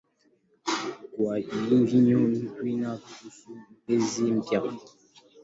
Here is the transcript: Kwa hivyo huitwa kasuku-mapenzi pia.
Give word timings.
Kwa 1.11 1.37
hivyo 1.37 1.77
huitwa 2.19 2.97
kasuku-mapenzi 2.97 4.41
pia. 4.49 4.63